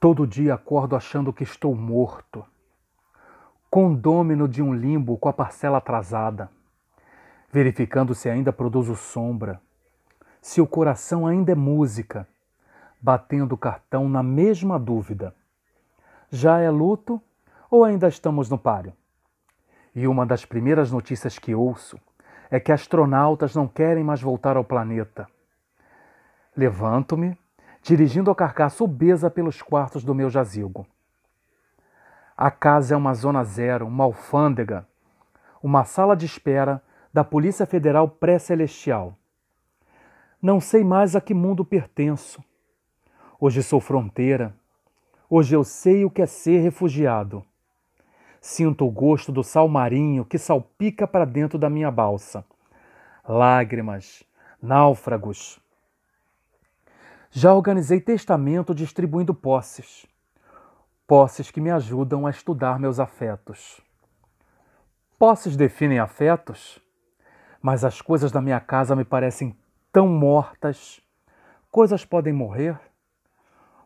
Todo 0.00 0.26
dia 0.26 0.54
acordo 0.54 0.96
achando 0.96 1.30
que 1.30 1.44
estou 1.44 1.74
morto, 1.74 2.42
condômino 3.70 4.48
de 4.48 4.62
um 4.62 4.72
limbo 4.72 5.18
com 5.18 5.28
a 5.28 5.32
parcela 5.32 5.76
atrasada, 5.76 6.50
verificando 7.52 8.14
se 8.14 8.30
ainda 8.30 8.50
produzo 8.50 8.96
sombra, 8.96 9.60
se 10.40 10.58
o 10.58 10.66
coração 10.66 11.26
ainda 11.26 11.52
é 11.52 11.54
música, 11.54 12.26
batendo 12.98 13.54
o 13.54 13.58
cartão 13.58 14.08
na 14.08 14.22
mesma 14.22 14.78
dúvida. 14.78 15.34
Já 16.30 16.60
é 16.60 16.70
luto 16.70 17.20
ou 17.70 17.84
ainda 17.84 18.08
estamos 18.08 18.48
no 18.48 18.56
páreo? 18.56 18.94
E 19.94 20.06
uma 20.06 20.24
das 20.24 20.46
primeiras 20.46 20.90
notícias 20.90 21.38
que 21.38 21.54
ouço 21.54 22.00
é 22.50 22.58
que 22.58 22.72
astronautas 22.72 23.54
não 23.54 23.68
querem 23.68 24.02
mais 24.02 24.22
voltar 24.22 24.56
ao 24.56 24.64
planeta. 24.64 25.28
Levanto-me, 26.56 27.38
dirigindo 27.82 28.30
a 28.30 28.34
carcaça 28.34 28.84
obesa 28.84 29.30
pelos 29.30 29.62
quartos 29.62 30.04
do 30.04 30.14
meu 30.14 30.28
jazigo. 30.28 30.86
A 32.36 32.50
casa 32.50 32.94
é 32.94 32.96
uma 32.96 33.14
zona 33.14 33.44
zero, 33.44 33.86
uma 33.86 34.04
alfândega, 34.04 34.86
uma 35.62 35.84
sala 35.84 36.16
de 36.16 36.26
espera 36.26 36.82
da 37.12 37.22
Polícia 37.22 37.66
Federal 37.66 38.08
pré-celestial. 38.08 39.14
Não 40.40 40.58
sei 40.60 40.82
mais 40.82 41.14
a 41.14 41.20
que 41.20 41.34
mundo 41.34 41.64
pertenço. 41.64 42.42
Hoje 43.38 43.62
sou 43.62 43.80
fronteira. 43.80 44.54
Hoje 45.28 45.54
eu 45.54 45.62
sei 45.64 46.04
o 46.04 46.10
que 46.10 46.22
é 46.22 46.26
ser 46.26 46.60
refugiado. 46.60 47.44
Sinto 48.40 48.86
o 48.86 48.90
gosto 48.90 49.30
do 49.30 49.44
sal 49.44 49.68
marinho 49.68 50.24
que 50.24 50.38
salpica 50.38 51.06
para 51.06 51.26
dentro 51.26 51.58
da 51.58 51.68
minha 51.68 51.90
balsa. 51.90 52.44
Lágrimas, 53.28 54.24
náufragos. 54.62 55.60
Já 57.32 57.54
organizei 57.54 58.00
testamento 58.00 58.74
distribuindo 58.74 59.32
posses. 59.32 60.04
Posses 61.06 61.48
que 61.48 61.60
me 61.60 61.70
ajudam 61.70 62.26
a 62.26 62.30
estudar 62.30 62.80
meus 62.80 62.98
afetos. 62.98 63.80
Posses 65.16 65.56
definem 65.56 66.00
afetos, 66.00 66.82
mas 67.62 67.84
as 67.84 68.02
coisas 68.02 68.32
da 68.32 68.40
minha 68.40 68.58
casa 68.58 68.96
me 68.96 69.04
parecem 69.04 69.56
tão 69.92 70.08
mortas. 70.08 71.00
Coisas 71.70 72.04
podem 72.04 72.32
morrer. 72.32 72.76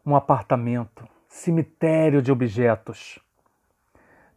Um 0.06 0.16
apartamento, 0.16 1.06
cemitério 1.28 2.22
de 2.22 2.32
objetos. 2.32 3.18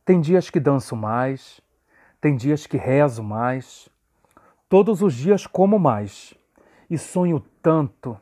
Tem 0.04 0.20
dias 0.20 0.50
que 0.50 0.60
danço 0.60 0.98
mais, 0.98 1.62
tem 2.20 2.36
dias 2.36 2.68
que 2.68 2.76
rezo 2.76 3.24
mais, 3.24 3.88
todos 4.68 5.02
os 5.02 5.14
dias 5.14 5.48
como 5.48 5.80
mais 5.80 6.34
e 6.90 6.98
sonho 6.98 7.40
tanto. 7.62 8.20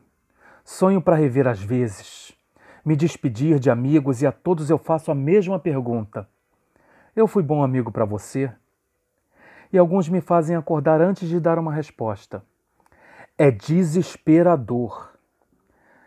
Sonho 0.66 1.00
para 1.00 1.16
rever 1.16 1.46
às 1.46 1.62
vezes, 1.62 2.36
me 2.84 2.94
despedir 2.94 3.58
de 3.58 3.70
amigos 3.70 4.20
e 4.20 4.26
a 4.26 4.32
todos 4.32 4.68
eu 4.68 4.76
faço 4.76 5.10
a 5.10 5.14
mesma 5.14 5.58
pergunta: 5.58 6.28
Eu 7.14 7.26
fui 7.26 7.42
bom 7.42 7.62
amigo 7.62 7.90
para 7.90 8.04
você? 8.04 8.52
E 9.72 9.78
alguns 9.78 10.08
me 10.10 10.20
fazem 10.20 10.56
acordar 10.56 11.00
antes 11.00 11.28
de 11.28 11.40
dar 11.40 11.58
uma 11.58 11.72
resposta. 11.72 12.44
É 13.38 13.50
desesperador. 13.50 15.12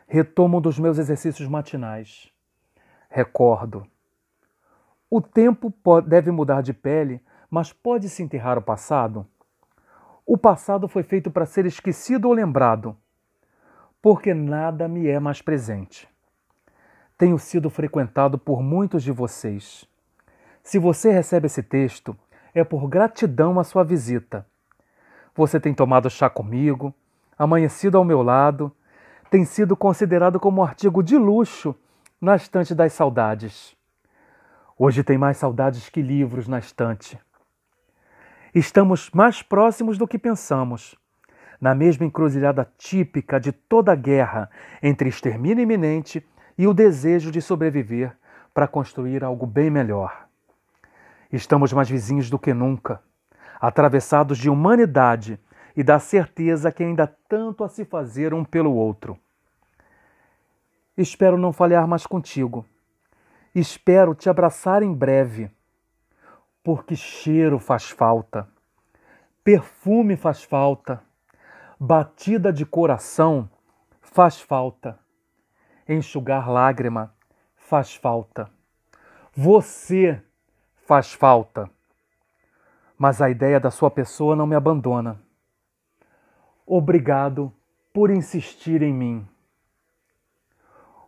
Retomo 0.07 0.61
dos 0.61 0.77
meus 0.77 0.97
exercícios 0.99 1.47
matinais. 1.47 2.31
Recordo 3.09 3.88
o 5.11 5.19
tempo 5.19 5.73
deve 6.05 6.29
mudar 6.29 6.61
de 6.61 6.71
pele, 6.71 7.19
mas 7.49 7.73
pode-se 7.73 8.21
enterrar 8.21 8.59
o 8.59 8.61
passado? 8.61 9.25
O 10.23 10.38
passado 10.38 10.88
foi 10.88 11.01
feito 11.01 11.31
para 11.31 11.47
ser 11.47 11.66
esquecido 11.66 12.25
ou 12.25 12.33
lembrado, 12.33 12.95
porque 14.02 14.33
nada 14.33 14.88
me 14.88 15.08
é 15.08 15.19
mais 15.19 15.42
presente. 15.42 16.08
Tenho 17.17 17.38
sido 17.38 17.69
frequentado 17.69 18.38
por 18.38 18.61
muitos 18.61 19.03
de 19.03 19.11
vocês. 19.11 19.86
Se 20.64 20.80
você 20.80 21.11
recebe 21.11 21.47
esse 21.47 21.61
texto, 21.61 22.16
é 22.53 22.64
por 22.64 22.88
gratidão 22.88 23.59
à 23.59 23.63
sua 23.63 23.84
visita. 23.84 24.46
Você 25.35 25.59
tem 25.59 25.73
tomado 25.73 26.09
chá 26.09 26.29
comigo, 26.29 26.94
amanhecido 27.38 27.97
ao 27.97 28.06
meu 28.06 28.22
lado, 28.22 28.72
tem 29.29 29.46
sido 29.46 29.75
considerado 29.75 30.40
como 30.40 30.62
um 30.62 30.63
artigo 30.63 31.03
de 31.03 31.18
luxo 31.18 31.75
na 32.19 32.35
estante 32.35 32.73
das 32.73 32.94
saudades. 32.94 33.75
Hoje 34.78 35.03
tem 35.03 35.18
mais 35.18 35.38
saudades 35.38 35.90
que 35.90 36.02
livros 36.02 36.47
na 36.47 36.59
estante. 36.59 37.19
Estamos 38.56 39.12
mais 39.12 39.41
próximos 39.41 39.97
do 39.97 40.07
que 40.07 40.18
pensamos, 40.18 40.97
na 41.59 41.75
mesma 41.75 42.06
encruzilhada 42.06 42.72
típica 42.78 43.40
de 43.40 43.52
toda 43.52 43.96
guerra 43.96 44.50
entre 44.81 45.09
extermínio 45.09 45.64
iminente 45.64 46.25
e 46.58 46.68
o 46.68 46.74
desejo 46.74 47.31
de 47.31 47.42
sobreviver 47.42 48.16
para 48.53 48.68
construir 48.68 49.24
algo 49.24 49.46
bem 49.46 49.70
melhor. 49.70 50.28
Estamos 51.31 51.74
mais 51.74 51.90
vizinhos 51.90 52.30
do 52.30 52.40
que 52.40 52.53
nunca, 52.53 53.02
atravessados 53.59 54.38
de 54.38 54.50
humanidade 54.50 55.40
e 55.75 55.84
da 55.84 56.00
certeza 56.00 56.72
que 56.72 56.84
ainda 56.84 57.08
tanto 57.28 57.64
a 57.64 57.70
se 57.70 57.86
fazer 57.86 58.34
um 58.34 58.44
pelo 58.44 58.74
outro. 58.74 59.18
Espero 60.97 61.38
não 61.38 61.53
falhar 61.53 61.88
mais 61.88 62.06
contigo 62.06 62.66
Espero 63.53 64.14
te 64.14 64.30
abraçar 64.30 64.84
em 64.84 64.94
breve, 64.94 65.50
porque 66.64 66.96
cheiro 66.96 67.58
faz 67.58 67.90
falta, 67.90 68.47
perfume 69.44 70.16
faz 70.16 70.44
falta, 70.44 71.03
batida 71.79 72.51
de 72.51 72.66
coração 72.66 73.50
faz 74.01 74.41
falta, 74.41 75.00
enxugar 75.88 76.50
lágrima 76.50 77.13
faz 77.56 77.95
falta, 77.95 78.50
você 79.31 80.22
faz 80.85 81.13
falta, 81.13 81.69
mas 82.97 83.22
a 83.22 83.29
ideia 83.29 83.59
da 83.59 83.72
sua 83.72 83.90
pessoa 83.90 84.35
não 84.35 84.45
me 84.45 84.56
abandona. 84.56 85.22
Obrigado 86.66 87.53
por 87.94 88.09
insistir 88.09 88.81
em 88.81 88.94
mim. 88.94 89.28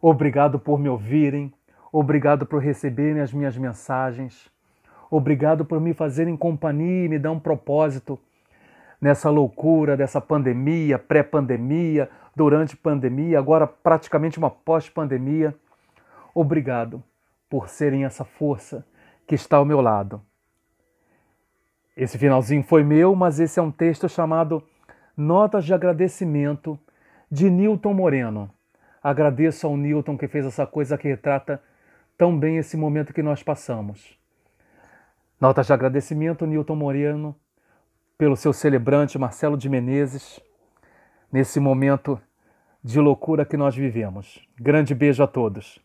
Obrigado 0.01 0.57
por 0.57 0.79
me 0.79 0.89
ouvirem 0.89 1.53
Obrigado 1.91 2.45
por 2.45 2.61
receberem 2.61 3.21
as 3.21 3.33
minhas 3.33 3.57
mensagens. 3.57 4.49
Obrigado 5.09 5.65
por 5.65 5.81
me 5.81 5.93
fazerem 5.93 6.37
companhia 6.37 7.05
e 7.05 7.09
me 7.09 7.19
dar 7.19 7.31
um 7.31 7.39
propósito 7.39 8.17
nessa 9.01 9.29
loucura 9.29 9.97
dessa 9.97 10.21
pandemia, 10.21 10.99
pré-pandemia, 10.99 12.09
durante 12.35 12.77
pandemia, 12.77 13.39
agora 13.39 13.65
praticamente 13.65 14.37
uma 14.37 14.51
pós-pandemia. 14.51 15.55
Obrigado 16.33 17.03
por 17.49 17.67
serem 17.67 18.05
essa 18.05 18.23
força 18.23 18.85
que 19.27 19.35
está 19.35 19.57
ao 19.57 19.65
meu 19.65 19.81
lado. 19.81 20.21
Esse 21.97 22.17
finalzinho 22.17 22.63
foi 22.63 22.83
meu, 22.83 23.15
mas 23.15 23.39
esse 23.39 23.59
é 23.59 23.63
um 23.63 23.71
texto 23.71 24.07
chamado 24.07 24.63
Notas 25.17 25.65
de 25.65 25.73
Agradecimento 25.73 26.79
de 27.29 27.49
Newton 27.49 27.93
Moreno. 27.93 28.49
Agradeço 29.03 29.67
ao 29.67 29.75
Newton 29.75 30.17
que 30.17 30.27
fez 30.27 30.45
essa 30.45 30.65
coisa 30.65 30.97
que 30.97 31.07
retrata 31.07 31.61
tão 32.17 32.37
bem 32.37 32.57
esse 32.57 32.77
momento 32.77 33.13
que 33.13 33.23
nós 33.23 33.41
passamos. 33.41 34.17
Notas 35.39 35.65
de 35.65 35.73
agradecimento, 35.73 36.45
Newton 36.45 36.75
Moreno, 36.75 37.35
pelo 38.21 38.37
seu 38.37 38.53
celebrante 38.53 39.17
Marcelo 39.17 39.57
de 39.57 39.67
Menezes, 39.67 40.39
nesse 41.33 41.59
momento 41.59 42.21
de 42.83 42.99
loucura 42.99 43.43
que 43.43 43.57
nós 43.57 43.75
vivemos. 43.75 44.39
Grande 44.55 44.93
beijo 44.93 45.23
a 45.23 45.27
todos. 45.27 45.79